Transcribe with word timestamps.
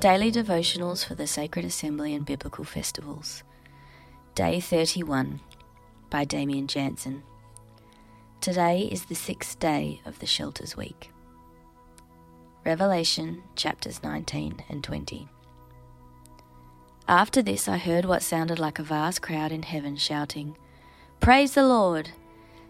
Daily 0.00 0.32
devotionals 0.32 1.04
for 1.04 1.14
the 1.14 1.26
Sacred 1.26 1.66
Assembly 1.66 2.14
and 2.14 2.24
Biblical 2.24 2.64
Festivals. 2.64 3.42
Day 4.34 4.58
31 4.58 5.40
by 6.08 6.24
Damien 6.24 6.68
Jansen. 6.68 7.22
Today 8.40 8.88
is 8.90 9.04
the 9.04 9.14
sixth 9.14 9.58
day 9.58 10.00
of 10.06 10.18
the 10.18 10.26
Shelters 10.26 10.74
Week. 10.74 11.10
Revelation 12.64 13.42
chapters 13.56 14.02
19 14.02 14.64
and 14.70 14.82
20. 14.82 15.28
After 17.06 17.42
this, 17.42 17.68
I 17.68 17.76
heard 17.76 18.06
what 18.06 18.22
sounded 18.22 18.58
like 18.58 18.78
a 18.78 18.82
vast 18.82 19.20
crowd 19.20 19.52
in 19.52 19.64
heaven 19.64 19.96
shouting, 19.96 20.56
Praise 21.20 21.52
the 21.52 21.66
Lord! 21.66 22.12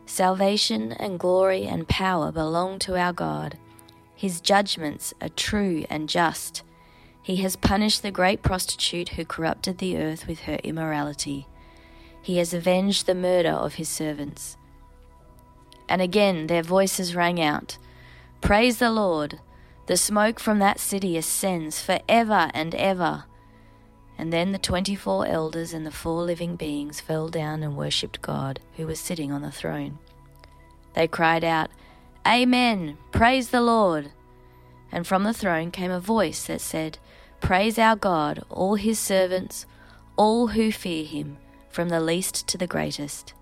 Salvation 0.04 0.90
and 0.90 1.20
glory 1.20 1.62
and 1.64 1.86
power 1.86 2.32
belong 2.32 2.80
to 2.80 2.96
our 2.96 3.12
God. 3.12 3.56
His 4.16 4.40
judgments 4.40 5.14
are 5.20 5.28
true 5.28 5.84
and 5.88 6.08
just 6.08 6.64
he 7.22 7.36
has 7.36 7.56
punished 7.56 8.02
the 8.02 8.10
great 8.10 8.42
prostitute 8.42 9.10
who 9.10 9.24
corrupted 9.24 9.78
the 9.78 9.98
earth 9.98 10.26
with 10.26 10.40
her 10.40 10.58
immorality. 10.64 11.46
He 12.22 12.38
has 12.38 12.52
avenged 12.54 13.06
the 13.06 13.14
murder 13.14 13.50
of 13.50 13.74
his 13.74 13.88
servants. 13.88 14.56
And 15.88 16.00
again 16.00 16.46
their 16.46 16.62
voices 16.62 17.14
rang 17.14 17.40
out 17.40 17.78
Praise 18.40 18.78
the 18.78 18.90
Lord! 18.90 19.40
The 19.86 19.96
smoke 19.96 20.38
from 20.38 20.60
that 20.60 20.78
city 20.78 21.16
ascends 21.16 21.82
for 21.82 21.98
ever 22.08 22.50
and 22.54 22.74
ever. 22.74 23.24
And 24.16 24.32
then 24.32 24.52
the 24.52 24.58
twenty 24.58 24.94
four 24.94 25.26
elders 25.26 25.72
and 25.74 25.84
the 25.84 25.90
four 25.90 26.22
living 26.22 26.56
beings 26.56 27.00
fell 27.00 27.28
down 27.28 27.62
and 27.62 27.76
worshipped 27.76 28.22
God, 28.22 28.60
who 28.76 28.86
was 28.86 29.00
sitting 29.00 29.32
on 29.32 29.42
the 29.42 29.50
throne. 29.50 29.98
They 30.94 31.08
cried 31.08 31.44
out, 31.44 31.70
Amen! 32.26 32.98
Praise 33.12 33.50
the 33.50 33.60
Lord! 33.60 34.12
And 34.92 35.06
from 35.06 35.24
the 35.24 35.34
throne 35.34 35.70
came 35.70 35.90
a 35.90 36.00
voice 36.00 36.46
that 36.46 36.60
said, 36.60 36.98
Praise 37.40 37.78
our 37.78 37.96
God, 37.96 38.44
all 38.48 38.76
his 38.76 38.98
servants, 38.98 39.66
all 40.16 40.48
who 40.48 40.70
fear 40.70 41.04
him, 41.04 41.38
from 41.70 41.88
the 41.88 42.00
least 42.00 42.46
to 42.48 42.58
the 42.58 42.66
greatest. 42.66 43.34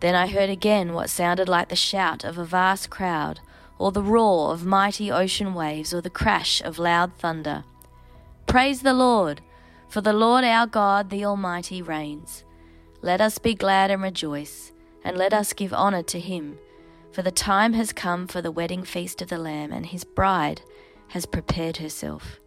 Then 0.00 0.14
I 0.14 0.28
heard 0.28 0.48
again 0.48 0.92
what 0.92 1.10
sounded 1.10 1.48
like 1.48 1.68
the 1.68 1.76
shout 1.76 2.24
of 2.24 2.38
a 2.38 2.44
vast 2.44 2.88
crowd, 2.88 3.40
or 3.78 3.92
the 3.92 4.02
roar 4.02 4.52
of 4.52 4.64
mighty 4.64 5.10
ocean 5.10 5.54
waves, 5.54 5.92
or 5.92 6.00
the 6.00 6.08
crash 6.10 6.62
of 6.62 6.78
loud 6.78 7.12
thunder. 7.18 7.64
Praise 8.46 8.82
the 8.82 8.94
Lord, 8.94 9.40
for 9.88 10.00
the 10.00 10.12
Lord 10.12 10.44
our 10.44 10.66
God, 10.66 11.10
the 11.10 11.24
Almighty, 11.24 11.82
reigns. 11.82 12.44
Let 13.02 13.20
us 13.20 13.38
be 13.38 13.54
glad 13.54 13.90
and 13.90 14.02
rejoice, 14.02 14.72
and 15.04 15.16
let 15.16 15.32
us 15.32 15.52
give 15.52 15.72
honour 15.72 16.02
to 16.04 16.20
him, 16.20 16.58
for 17.12 17.22
the 17.22 17.30
time 17.30 17.72
has 17.72 17.92
come 17.92 18.26
for 18.26 18.40
the 18.40 18.50
wedding 18.52 18.84
feast 18.84 19.20
of 19.20 19.28
the 19.28 19.38
Lamb, 19.38 19.72
and 19.72 19.86
his 19.86 20.04
bride 20.04 20.62
has 21.08 21.26
prepared 21.26 21.78
herself. 21.78 22.38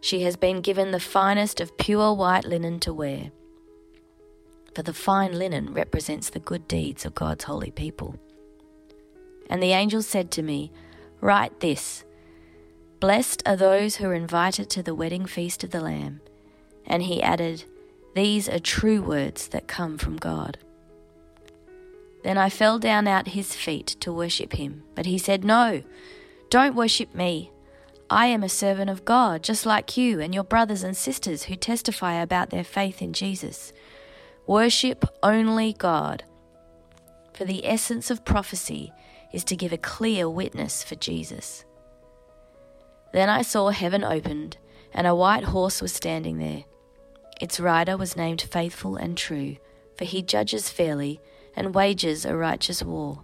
She 0.00 0.22
has 0.22 0.36
been 0.36 0.60
given 0.60 0.90
the 0.90 1.00
finest 1.00 1.60
of 1.60 1.76
pure 1.76 2.14
white 2.14 2.44
linen 2.44 2.80
to 2.80 2.92
wear. 2.92 3.30
For 4.74 4.82
the 4.82 4.94
fine 4.94 5.38
linen 5.38 5.74
represents 5.74 6.30
the 6.30 6.40
good 6.40 6.66
deeds 6.68 7.04
of 7.04 7.14
God's 7.14 7.44
holy 7.44 7.70
people. 7.70 8.16
And 9.48 9.62
the 9.62 9.72
angel 9.72 10.02
said 10.02 10.30
to 10.32 10.42
me, 10.42 10.72
Write 11.20 11.60
this 11.60 12.04
Blessed 13.00 13.42
are 13.46 13.56
those 13.56 13.96
who 13.96 14.06
are 14.06 14.14
invited 14.14 14.70
to 14.70 14.82
the 14.82 14.94
wedding 14.94 15.26
feast 15.26 15.64
of 15.64 15.70
the 15.70 15.80
Lamb. 15.80 16.20
And 16.86 17.02
he 17.02 17.22
added, 17.22 17.64
These 18.14 18.48
are 18.48 18.58
true 18.58 19.02
words 19.02 19.48
that 19.48 19.68
come 19.68 19.98
from 19.98 20.16
God. 20.16 20.58
Then 22.22 22.36
I 22.38 22.50
fell 22.50 22.78
down 22.78 23.06
at 23.08 23.28
his 23.28 23.54
feet 23.54 23.96
to 24.00 24.12
worship 24.12 24.52
him. 24.52 24.82
But 24.94 25.06
he 25.06 25.18
said, 25.18 25.44
No, 25.44 25.82
don't 26.50 26.76
worship 26.76 27.14
me. 27.14 27.50
I 28.12 28.26
am 28.26 28.42
a 28.42 28.48
servant 28.48 28.90
of 28.90 29.04
God, 29.04 29.44
just 29.44 29.64
like 29.64 29.96
you 29.96 30.18
and 30.18 30.34
your 30.34 30.42
brothers 30.42 30.82
and 30.82 30.96
sisters 30.96 31.44
who 31.44 31.54
testify 31.54 32.14
about 32.14 32.50
their 32.50 32.64
faith 32.64 33.00
in 33.00 33.12
Jesus. 33.12 33.72
Worship 34.48 35.04
only 35.22 35.74
God. 35.74 36.24
For 37.32 37.44
the 37.44 37.64
essence 37.64 38.10
of 38.10 38.24
prophecy 38.24 38.92
is 39.32 39.44
to 39.44 39.54
give 39.54 39.72
a 39.72 39.78
clear 39.78 40.28
witness 40.28 40.82
for 40.82 40.96
Jesus. 40.96 41.64
Then 43.12 43.28
I 43.28 43.42
saw 43.42 43.70
heaven 43.70 44.02
opened, 44.02 44.56
and 44.92 45.06
a 45.06 45.14
white 45.14 45.44
horse 45.44 45.80
was 45.80 45.92
standing 45.92 46.38
there. 46.38 46.64
Its 47.40 47.60
rider 47.60 47.96
was 47.96 48.16
named 48.16 48.42
Faithful 48.42 48.96
and 48.96 49.16
True, 49.16 49.56
for 49.96 50.04
he 50.04 50.20
judges 50.20 50.68
fairly 50.68 51.20
and 51.54 51.76
wages 51.76 52.24
a 52.24 52.36
righteous 52.36 52.82
war. 52.82 53.22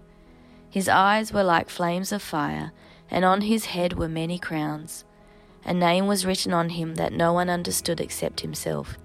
His 0.70 0.88
eyes 0.88 1.32
were 1.32 1.42
like 1.42 1.70
flames 1.70 2.12
of 2.12 2.22
fire 2.22 2.70
and 3.10 3.24
on 3.24 3.42
his 3.42 3.66
head 3.66 3.94
were 3.94 4.08
many 4.08 4.38
crowns. 4.38 5.04
A 5.64 5.74
name 5.74 6.06
was 6.06 6.26
written 6.26 6.52
on 6.52 6.70
him 6.70 6.94
that 6.94 7.12
no 7.12 7.32
one 7.32 7.50
understood 7.50 8.00
except 8.00 8.40
himself. 8.40 8.96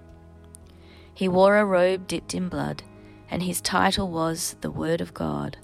He 1.14 1.28
wore 1.28 1.56
a 1.56 1.64
robe 1.64 2.06
dipped 2.06 2.34
in 2.34 2.48
blood, 2.48 2.82
and 3.30 3.42
his 3.42 3.60
title 3.60 4.08
was 4.08 4.56
the 4.60 4.70
Word 4.70 5.00
of 5.00 5.14
God. 5.14 5.56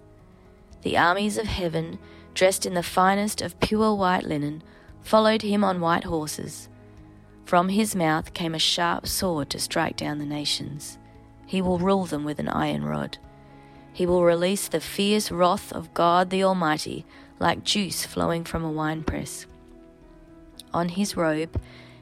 The 0.83 0.97
armies 0.97 1.39
of 1.39 1.47
heaven, 1.47 1.99
dressed 2.35 2.67
in 2.67 2.75
the 2.75 2.83
finest 2.83 3.41
of 3.41 3.59
pure 3.61 3.95
white 3.95 4.25
linen, 4.25 4.63
followed 5.01 5.43
him 5.43 5.65
on 5.65 5.81
white 5.81 6.05
horses. 6.05 6.69
From 7.45 7.71
his 7.71 7.97
mouth 7.97 8.35
came 8.35 8.55
a 8.55 8.59
sharp 8.59 9.07
sword 9.07 9.51
to 9.51 9.59
strike 9.59 9.97
down 9.97 10.19
the 10.19 10.27
nations. 10.27 10.99
He 11.47 11.63
will 11.63 11.79
rule 11.79 12.05
them 12.05 12.25
with 12.25 12.39
an 12.39 12.49
iron 12.49 12.85
rod. 12.85 13.19
He 13.93 14.05
will 14.05 14.23
release 14.23 14.69
the 14.69 14.81
fierce 14.81 15.31
wrath 15.31 15.73
of 15.73 15.95
God 15.95 16.31
the 16.31 16.45
Almighty 16.45 17.07
like 17.39 17.65
juice 17.65 18.05
flowing 18.05 18.45
from 18.45 18.65
a 18.65 18.71
winepress. 18.71 19.47
On 20.73 20.89
his 20.89 21.17
robe, 21.17 21.61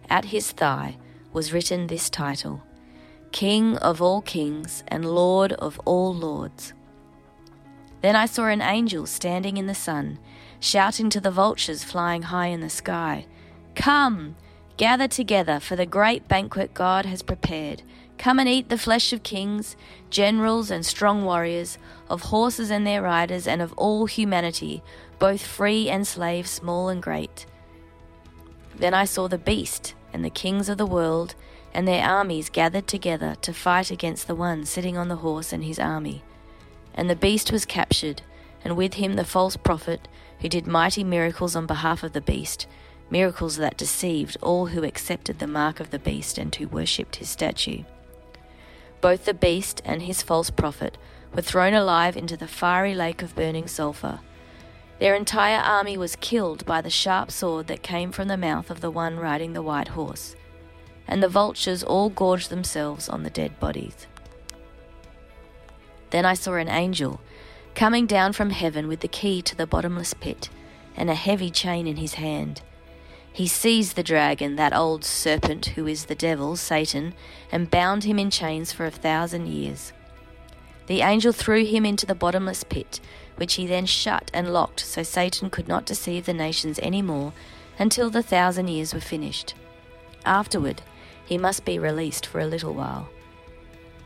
at 0.09 0.27
his 0.27 0.53
thigh, 0.53 0.97
was 1.33 1.53
written 1.53 1.87
this 1.87 2.09
title 2.11 2.63
King 3.33 3.77
of 3.79 4.01
all 4.01 4.23
kings 4.23 4.83
and 4.89 5.05
Lord 5.05 5.53
of 5.53 5.81
all 5.85 6.15
lords. 6.15 6.73
Then 8.01 8.17
I 8.17 8.27
saw 8.27 8.47
an 8.47 8.63
angel 8.63 9.07
standing 9.07 9.57
in 9.57 9.67
the 9.67 9.75
sun, 9.75 10.19
shouting 10.61 11.11
to 11.11 11.21
the 11.21 11.31
vultures 11.31 11.85
flying 11.85 12.23
high 12.23 12.49
in 12.49 12.61
the 12.61 12.71
sky 12.71 13.27
Come, 13.75 14.37
gather 14.77 15.07
together 15.07 15.61
for 15.61 15.77
the 15.77 15.87
great 15.87 16.29
banquet 16.29 16.73
God 16.73 17.05
has 17.05 17.23
prepared. 17.23 17.83
Come 18.19 18.39
and 18.39 18.49
eat 18.49 18.69
the 18.69 18.79
flesh 18.79 19.13
of 19.13 19.23
kings, 19.23 19.77
generals, 20.11 20.71
and 20.71 20.85
strong 20.85 21.25
warriors, 21.25 21.79
of 22.09 22.23
horses 22.23 22.71
and 22.71 22.87
their 22.87 23.03
riders, 23.03 23.47
and 23.47 23.63
of 23.63 23.73
all 23.75 24.07
humanity 24.07 24.83
both 25.19 25.45
free 25.45 25.89
and 25.89 26.07
slave, 26.07 26.47
small 26.47 26.89
and 26.89 27.03
great. 27.03 27.47
Then 28.75 28.95
I 28.95 29.05
saw 29.05 29.29
the 29.29 29.39
beast 29.39 29.95
and 30.13 30.25
the 30.25 30.31
kings 30.31 30.69
of 30.69 30.79
the 30.79 30.87
world 30.87 31.35
and 31.77 31.87
their 31.87 32.03
armies 32.03 32.49
gathered 32.49 32.87
together 32.87 33.37
to 33.43 33.53
fight 33.53 33.91
against 33.91 34.27
the 34.27 34.35
one 34.35 34.65
sitting 34.65 34.97
on 34.97 35.09
the 35.09 35.17
horse 35.17 35.53
and 35.53 35.63
his 35.63 35.79
army. 35.79 36.23
And 36.95 37.11
the 37.11 37.15
beast 37.15 37.53
was 37.53 37.67
captured, 37.67 38.23
and 38.65 38.79
with 38.79 38.95
him 38.95 39.15
the 39.15 39.27
false 39.27 39.59
prophet 39.59 40.09
who 40.41 40.49
did 40.49 40.67
mighty 40.67 41.05
miracles 41.05 41.55
on 41.55 41.67
behalf 41.67 42.03
of 42.03 42.15
the 42.15 42.23
beast, 42.23 42.67
miracles 43.11 43.57
that 43.59 43.77
deceived 43.77 44.39
all 44.41 44.67
who 44.69 44.85
accepted 44.85 45.39
the 45.39 45.47
mark 45.47 45.79
of 45.79 45.91
the 45.91 45.99
beast 45.99 46.39
and 46.39 46.55
who 46.55 46.67
worshipped 46.67 47.17
his 47.17 47.29
statue. 47.29 47.83
Both 49.07 49.25
the 49.25 49.35
beast 49.35 49.83
and 49.85 50.03
his 50.03 50.21
false 50.21 50.51
prophet 50.51 50.99
were 51.33 51.41
thrown 51.41 51.75
alive 51.75 52.17
into 52.17 52.37
the 52.37 52.49
fiery 52.49 52.93
lake 52.93 53.23
of 53.23 53.37
burning 53.37 53.69
sulphur 53.69 54.19
their 54.99 55.15
entire 55.15 55.61
army 55.61 55.97
was 55.97 56.17
killed 56.17 56.67
by 56.67 56.81
the 56.81 56.91
sharp 56.91 57.31
sword 57.31 57.69
that 57.69 57.85
came 57.85 58.11
from 58.11 58.27
the 58.27 58.37
mouth 58.37 58.69
of 58.69 58.81
the 58.81 58.91
one 58.91 59.17
riding 59.17 59.53
the 59.53 59.63
white 59.63 59.87
horse, 59.95 60.35
and 61.07 61.23
the 61.23 61.29
vultures 61.29 61.85
all 61.85 62.11
gorged 62.11 62.51
themselves 62.51 63.09
on 63.09 63.23
the 63.23 63.31
dead 63.31 63.61
bodies. 63.61 64.09
Then 66.11 66.25
I 66.25 66.35
saw 66.35 66.55
an 66.55 66.69
angel 66.69 67.21
coming 67.77 68.07
down 68.07 68.33
from 68.33 68.51
heaven 68.51 68.89
with 68.89 69.03
the 69.03 69.07
key 69.07 69.41
to 69.43 69.55
the 69.55 69.69
bottomless 69.69 70.15
pit 70.15 70.51
and 70.97 71.09
a 71.09 71.15
heavy 71.15 71.53
chain 71.53 71.87
in 71.87 71.99
his 71.99 72.15
hand. 72.15 72.61
He 73.37 73.47
seized 73.47 73.97
the 73.97 74.03
dragon, 74.03 74.57
that 74.57 74.75
old 74.75 75.05
serpent 75.05 75.67
who 75.67 75.87
is 75.87 76.07
the 76.07 76.15
devil, 76.15 76.57
Satan, 76.57 77.13
and 77.53 77.71
bound 77.71 78.05
him 78.05 78.19
in 78.19 78.31
chains 78.31 78.73
for 78.73 78.87
a 78.87 78.91
thousand 78.91 79.49
years. 79.49 79.93
The 80.87 81.03
angel 81.03 81.33
threw 81.33 81.67
him 81.67 81.85
into 81.85 82.07
the 82.07 82.15
bottomless 82.15 82.65
pit 82.65 82.99
which 83.37 83.57
he 83.57 83.67
then 83.67 83.85
shut 83.85 84.31
and 84.33 84.55
locked 84.55 84.81
so 84.81 85.03
Satan 85.03 85.51
could 85.51 85.69
not 85.69 85.85
deceive 85.85 86.25
the 86.25 86.33
nations 86.33 86.81
any 86.83 87.03
more 87.03 87.35
until 87.79 88.09
the 88.09 88.23
thousand 88.23 88.69
years 88.69 88.95
were 88.95 89.01
finished. 89.01 89.53
Afterward, 90.25 90.81
he 91.23 91.37
must 91.37 91.67
be 91.67 91.79
released 91.79 92.25
for 92.25 92.41
a 92.41 92.47
little 92.47 92.73
while. 92.73 93.11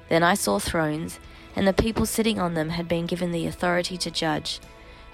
Then 0.09 0.25
I 0.25 0.35
saw 0.35 0.59
thrones, 0.59 1.21
and 1.55 1.69
the 1.69 1.73
people 1.73 2.05
sitting 2.05 2.41
on 2.41 2.55
them 2.55 2.71
had 2.71 2.89
been 2.89 3.07
given 3.07 3.31
the 3.31 3.47
authority 3.47 3.97
to 3.99 4.11
judge. 4.11 4.59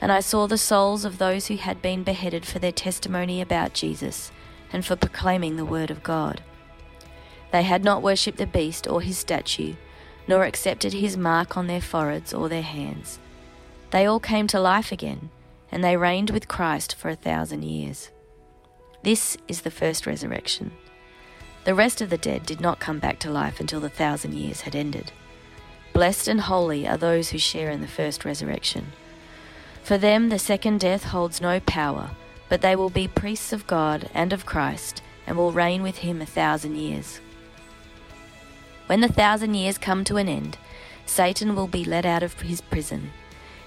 And 0.01 0.13
I 0.13 0.21
saw 0.21 0.47
the 0.47 0.59
souls 0.59 1.05
of 1.05 1.19
those 1.19 1.47
who 1.47 1.57
had 1.57 1.81
been 1.81 2.03
beheaded 2.03 2.45
for 2.45 2.59
their 2.59 2.73
testimony 2.73 3.41
about 3.41 3.73
Jesus 3.73 4.31
and 4.73 4.85
for 4.85 4.97
proclaiming 4.97 5.57
the 5.57 5.65
word 5.65 5.91
of 5.91 6.03
God. 6.03 6.43
They 7.53 7.63
had 7.63 7.85
not 7.85 8.03
worshipped 8.03 8.39
the 8.39 8.47
beast 8.47 8.87
or 8.87 9.01
his 9.01 9.17
statue, 9.17 9.75
nor 10.29 10.45
accepted 10.45 10.93
his 10.93 11.17
mark 11.17 11.57
on 11.57 11.67
their 11.67 11.81
foreheads 11.81 12.35
or 12.35 12.49
their 12.49 12.63
hands. 12.63 13.19
They 13.91 14.05
all 14.05 14.21
came 14.21 14.47
to 14.49 14.61
life 14.61 14.93
again, 14.93 15.31
and 15.71 15.83
they 15.83 15.97
reigned 15.97 16.31
with 16.31 16.49
Christ 16.49 16.95
for 16.95 17.09
a 17.09 17.17
thousand 17.17 17.63
years. 17.63 18.11
This 19.03 19.37
is 19.47 19.61
the 19.61 19.71
first 19.71 20.07
resurrection. 20.07 20.73
The 21.65 21.75
rest 21.75 22.01
of 22.01 22.11
the 22.11 22.19
dead 22.19 22.45
did 22.45 22.61
not 22.61 22.81
come 22.81 22.99
back 22.99 23.19
to 23.21 23.31
life 23.31 23.61
until 23.61 23.81
the 23.81 23.89
thousand 23.89 24.35
years 24.35 24.63
had 24.63 24.77
ended. 24.77 25.13
Blessed 25.93 26.29
and 26.29 26.43
holy 26.43 26.87
are 26.87 26.97
those 26.97 27.31
who 27.31 27.39
share 27.39 27.71
in 27.71 27.81
the 27.81 27.89
first 27.89 28.25
resurrection. 28.25 28.93
For 29.87 29.99
them, 29.99 30.31
the 30.31 30.39
second 30.41 30.81
death 30.81 31.05
holds 31.05 31.41
no 31.41 31.61
power, 31.61 32.11
but 32.49 32.61
they 32.61 32.75
will 32.75 32.91
be 32.91 33.07
priests 33.07 33.53
of 33.53 33.69
God 33.69 34.11
and 34.13 34.33
of 34.33 34.45
Christ, 34.45 35.01
and 35.29 35.37
will 35.37 35.53
reign 35.53 35.81
with 35.81 35.99
him 35.99 36.21
a 36.21 36.27
thousand 36.27 36.75
years. 36.75 37.21
When 38.87 39.01
the 39.01 39.07
thousand 39.07 39.55
years 39.55 39.79
come 39.79 40.03
to 40.03 40.17
an 40.17 40.29
end, 40.29 40.59
Satan 41.07 41.55
will 41.55 41.69
be 41.69 41.85
let 41.85 42.05
out 42.05 42.25
of 42.25 42.41
his 42.41 42.61
prison. 42.61 43.13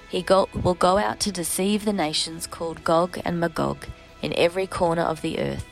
He 0.09 0.21
go, 0.21 0.49
will 0.53 0.73
go 0.73 0.97
out 0.97 1.21
to 1.21 1.31
deceive 1.31 1.85
the 1.85 1.93
nations 1.93 2.47
called 2.47 2.83
Gog 2.83 3.17
and 3.23 3.39
Magog 3.39 3.87
in 4.21 4.33
every 4.35 4.67
corner 4.67 5.03
of 5.03 5.21
the 5.21 5.39
earth. 5.39 5.67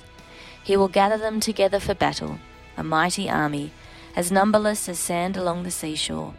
He 0.64 0.78
will 0.78 0.88
gather 0.88 1.18
them 1.18 1.42
together 1.42 1.82
for 1.82 1.94
battle, 1.94 2.40
a 2.78 2.86
mighty 2.86 3.30
army, 3.30 3.74
as 4.16 4.32
numberless 4.32 4.88
as 4.88 4.98
sand 4.98 5.36
along 5.36 5.64
the 5.64 5.72
seashore. 5.72 6.36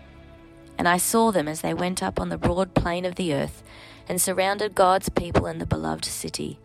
And 0.79 0.89
I 0.89 0.97
saw 0.97 1.33
them 1.33 1.49
as 1.49 1.61
they 1.61 1.75
went 1.75 2.03
up 2.03 2.21
on 2.21 2.29
the 2.29 2.39
broad 2.39 2.73
plain 2.73 3.05
of 3.05 3.17
the 3.17 3.35
earth 3.35 3.63
and 4.09 4.21
surrounded 4.21 4.75
God's 4.75 5.09
people 5.11 5.47
in 5.47 5.59
the 5.59 5.67
beloved 5.67 6.05
city. 6.05 6.59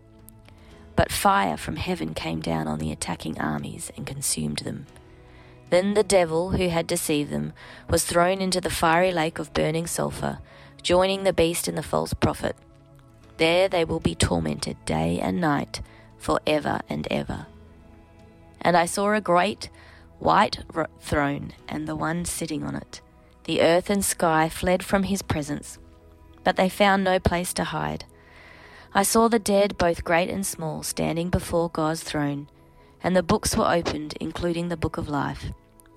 But 0.95 1.11
fire 1.11 1.57
from 1.57 1.77
heaven 1.77 2.13
came 2.13 2.39
down 2.39 2.67
on 2.67 2.79
the 2.79 2.91
attacking 2.91 3.41
armies 3.41 3.91
and 3.97 4.05
consumed 4.05 4.59
them. 4.59 4.85
Then 5.71 5.95
the 5.95 6.03
devil, 6.03 6.51
who 6.51 6.69
had 6.69 6.85
deceived 6.85 7.31
them, 7.31 7.53
was 7.89 8.05
thrown 8.05 8.39
into 8.39 8.61
the 8.61 8.69
fiery 8.69 9.11
lake 9.11 9.39
of 9.39 9.53
burning 9.53 9.87
sulphur, 9.87 10.37
joining 10.83 11.23
the 11.23 11.33
beast 11.33 11.67
and 11.67 11.75
the 11.75 11.81
false 11.81 12.13
prophet. 12.13 12.55
There 13.37 13.67
they 13.67 13.83
will 13.83 13.99
be 13.99 14.13
tormented 14.13 14.77
day 14.85 15.19
and 15.19 15.41
night, 15.41 15.81
for 16.19 16.39
ever 16.45 16.81
and 16.87 17.07
ever. 17.09 17.47
And 18.61 18.77
I 18.77 18.85
saw 18.85 19.11
a 19.11 19.19
great 19.19 19.69
white 20.19 20.59
throne, 21.01 21.53
and 21.67 21.87
the 21.87 21.95
one 21.95 22.23
sitting 22.23 22.63
on 22.63 22.75
it. 22.75 23.01
The 23.45 23.61
earth 23.61 23.89
and 23.89 24.05
sky 24.05 24.47
fled 24.47 24.83
from 24.83 25.03
his 25.03 25.21
presence, 25.21 25.77
but 26.43 26.55
they 26.55 26.69
found 26.69 27.03
no 27.03 27.19
place 27.19 27.53
to 27.55 27.65
hide. 27.65 28.05
I 28.93 29.03
saw 29.03 29.27
the 29.27 29.39
dead, 29.39 29.77
both 29.77 30.05
great 30.05 30.29
and 30.29 30.45
small, 30.45 30.83
standing 30.83 31.29
before 31.29 31.69
God's 31.69 32.03
throne, 32.03 32.47
and 33.03 33.15
the 33.15 33.23
books 33.23 33.57
were 33.57 33.69
opened, 33.69 34.15
including 34.21 34.69
the 34.69 34.77
book 34.77 34.97
of 34.97 35.09
life. 35.09 35.51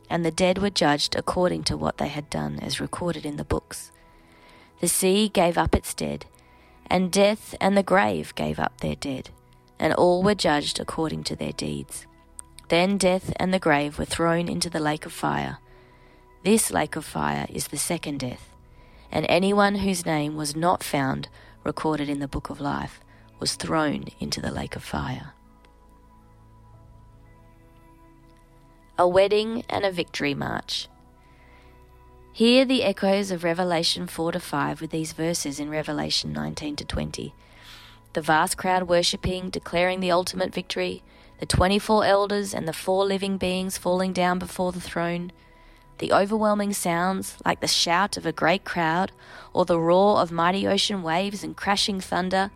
And 0.09 0.25
the 0.25 0.31
dead 0.31 0.59
were 0.59 0.71
judged 0.71 1.15
according 1.15 1.65
to 1.65 1.77
what 1.77 1.99
they 1.99 2.09
had 2.09 2.31
done, 2.31 2.59
as 2.61 2.81
recorded 2.81 3.27
in 3.27 3.37
the 3.37 3.45
books. 3.45 3.93
The 4.81 4.89
sea 4.89 5.29
gave 5.29 5.59
up 5.59 5.75
its 5.75 5.95
dead, 5.95 6.27
and 6.87 7.13
death 7.13 7.55
and 7.61 7.77
the 7.77 7.83
grave 7.83 8.35
gave 8.35 8.59
up 8.59 8.81
their 8.81 8.97
dead, 8.97 9.31
and 9.79 9.93
all 9.93 10.23
were 10.23 10.35
judged 10.35 10.81
according 10.81 11.25
to 11.25 11.37
their 11.37 11.53
deeds. 11.53 12.07
Then 12.69 12.99
death 12.99 13.33
and 13.37 13.53
the 13.55 13.59
grave 13.59 13.99
were 13.99 14.05
thrown 14.05 14.49
into 14.49 14.71
the 14.71 14.81
lake 14.81 15.07
of 15.07 15.13
fire. 15.13 15.59
This 16.47 16.71
lake 16.71 16.95
of 16.95 17.05
fire 17.05 17.47
is 17.51 17.67
the 17.67 17.77
second 17.77 18.21
death, 18.21 18.55
and 19.11 19.27
anyone 19.29 19.75
whose 19.75 20.07
name 20.07 20.37
was 20.37 20.55
not 20.55 20.85
found 20.85 21.29
recorded 21.65 22.09
in 22.09 22.21
the 22.21 22.29
book 22.29 22.51
of 22.51 22.61
life, 22.61 23.01
was 23.41 23.57
thrown 23.57 24.05
into 24.21 24.41
the 24.41 24.53
lake 24.53 24.77
of 24.77 24.85
fire. 24.85 25.33
A 28.97 29.09
wedding 29.09 29.65
and 29.69 29.85
a 29.85 29.91
victory 29.91 30.35
march. 30.35 30.87
Hear 32.33 32.65
the 32.65 32.85
echoes 32.85 33.33
of 33.33 33.43
Revelation 33.43 34.07
4 34.07 34.31
to 34.31 34.39
5 34.39 34.81
with 34.81 34.91
these 34.93 35.15
verses 35.15 35.59
in 35.59 35.69
Revelation 35.69 36.33
19 36.33 36.77
to 36.77 36.85
20. 36.85 37.35
The 38.13 38.23
vast 38.23 38.57
crowd 38.57 38.85
worshipping, 38.85 39.51
declaring 39.51 39.99
the 39.99 40.13
ultimate 40.13 40.55
victory, 40.55 41.03
the 41.41 41.47
24 41.47 42.05
elders 42.05 42.55
and 42.55 42.69
the 42.69 42.73
four 42.73 43.05
living 43.05 43.37
beings 43.37 43.77
falling 43.77 44.13
down 44.13 44.39
before 44.39 44.71
the 44.71 44.81
throne 44.81 45.33
the 45.99 46.13
overwhelming 46.13 46.73
sounds, 46.73 47.37
like 47.45 47.61
the 47.61 47.67
shout 47.67 48.17
of 48.17 48.27
a 48.27 48.33
great 48.33 48.65
crowd 48.65 49.13
or 49.53 49.65
the 49.65 49.81
roar 49.81 50.19
of 50.19 50.31
mighty 50.31 50.67
ocean 50.67 51.03
waves 51.03 51.43
and 51.43 51.57
crashing 51.57 52.01
thunder, 52.01 52.51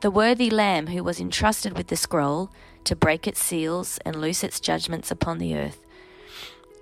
the 0.00 0.10
worthy 0.10 0.50
Lamb 0.50 0.88
who 0.88 1.02
was 1.02 1.20
entrusted 1.20 1.76
with 1.76 1.86
the 1.86 1.96
scroll 1.96 2.50
to 2.84 2.96
break 2.96 3.26
its 3.26 3.42
seals 3.42 3.98
and 4.04 4.16
loose 4.16 4.42
its 4.42 4.60
judgments 4.60 5.10
upon 5.10 5.38
the 5.38 5.56
earth. 5.56 5.84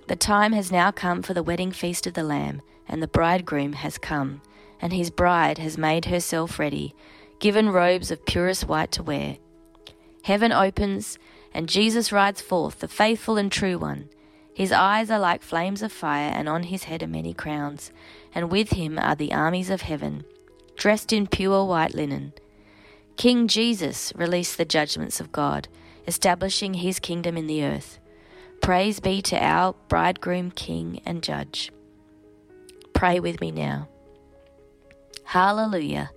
The 0.09 0.17
time 0.17 0.53
has 0.53 0.73
now 0.73 0.91
come 0.91 1.23
for 1.23 1.35
the 1.35 1.43
wedding 1.43 1.71
feast 1.71 2.07
of 2.07 2.15
the 2.15 2.25
Lamb, 2.25 2.63
and 2.89 3.01
the 3.01 3.07
bridegroom 3.07 3.75
has 3.75 3.99
come, 3.99 4.43
and 4.81 4.93
his 4.93 5.11
bride 5.11 5.59
has 5.59 5.79
made 5.79 6.07
herself 6.07 6.59
ready, 6.59 6.95
given 7.39 7.71
robes 7.71 8.11
of 8.11 8.27
purest 8.27 8.67
white 8.67 8.91
to 8.93 9.03
wear. 9.03 9.37
Heaven 10.25 10.51
opens, 10.51 11.19
and 11.55 11.69
Jesus 11.69 12.11
rides 12.11 12.41
forth, 12.41 12.81
the 12.81 12.89
faithful 12.89 13.37
and 13.37 13.53
true 13.53 13.79
one. 13.79 14.09
His 14.55 14.73
eyes 14.73 15.11
are 15.11 15.19
like 15.19 15.43
flames 15.43 15.83
of 15.83 15.93
fire, 15.93 16.31
and 16.35 16.49
on 16.49 16.65
his 16.65 16.85
head 16.85 17.03
are 17.03 17.09
many 17.09 17.33
crowns, 17.33 17.93
and 18.35 18.51
with 18.51 18.71
him 18.71 18.99
are 18.99 19.15
the 19.15 19.33
armies 19.33 19.71
of 19.71 19.83
heaven, 19.83 20.25
dressed 20.77 21.13
in 21.13 21.27
pure 21.27 21.65
white 21.65 21.95
linen. 21.95 22.33
King 23.17 23.49
Jesus 23.49 24.13
released 24.17 24.57
the 24.57 24.65
judgments 24.65 25.21
of 25.21 25.33
God, 25.33 25.69
establishing 26.07 26.75
his 26.75 26.99
kingdom 26.99 27.37
in 27.37 27.47
the 27.47 27.65
earth. 27.65 27.99
Praise 28.61 29.01
be 29.01 29.23
to 29.23 29.37
our 29.37 29.75
bridegroom, 29.89 30.51
King, 30.51 31.01
and 31.07 31.23
Judge. 31.23 31.71
Pray 32.93 33.21
with 33.21 33.41
me 33.41 33.51
now. 33.51 33.89
Hallelujah. 35.25 36.11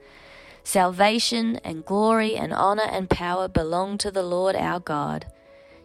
Salvation 0.63 1.57
and 1.63 1.85
glory 1.85 2.35
and 2.35 2.53
honor 2.53 2.88
and 2.89 3.09
power 3.09 3.47
belong 3.47 3.97
to 4.00 4.09
the 4.12 4.24
Lord 4.24 4.56
our 4.56 4.80
God. 4.80 5.25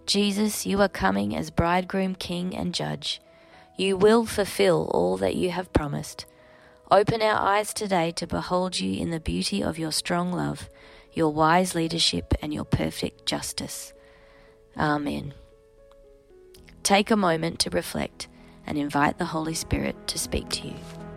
Jesus, 0.08 0.64
you 0.64 0.80
are 0.80 0.88
coming 0.88 1.36
as 1.36 1.50
bridegroom, 1.50 2.14
king, 2.14 2.56
and 2.56 2.74
judge. 2.74 3.20
You 3.76 3.94
will 3.94 4.24
fulfill 4.24 4.90
all 4.94 5.18
that 5.18 5.36
you 5.36 5.50
have 5.50 5.70
promised. 5.74 6.24
Open 6.90 7.20
our 7.20 7.38
eyes 7.38 7.74
today 7.74 8.10
to 8.12 8.26
behold 8.26 8.80
you 8.80 8.98
in 8.98 9.10
the 9.10 9.20
beauty 9.20 9.62
of 9.62 9.78
your 9.78 9.92
strong 9.92 10.32
love, 10.32 10.70
your 11.12 11.30
wise 11.30 11.74
leadership, 11.74 12.32
and 12.40 12.54
your 12.54 12.64
perfect 12.64 13.26
justice. 13.26 13.92
Amen. 14.78 15.34
Take 16.82 17.10
a 17.10 17.16
moment 17.16 17.58
to 17.60 17.70
reflect 17.70 18.28
and 18.66 18.78
invite 18.78 19.18
the 19.18 19.26
Holy 19.26 19.52
Spirit 19.52 20.08
to 20.08 20.18
speak 20.18 20.48
to 20.48 20.68
you. 20.68 21.07